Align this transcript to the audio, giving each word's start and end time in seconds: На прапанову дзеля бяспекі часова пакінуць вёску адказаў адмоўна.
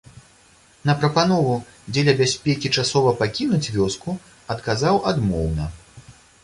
На 0.89 0.93
прапанову 1.01 1.53
дзеля 1.93 2.15
бяспекі 2.21 2.73
часова 2.81 3.15
пакінуць 3.21 3.63
вёску 3.77 4.19
адказаў 4.57 4.95
адмоўна. 5.13 5.73